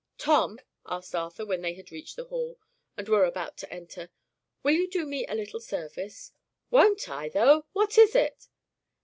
[0.17, 2.57] "Tom," asked Arthur, when they had reached the hall,
[2.97, 4.09] and were about to enter:
[4.63, 6.31] "will you do me a little service?"
[6.71, 7.67] "Won't I, though!
[7.73, 8.47] what is it?"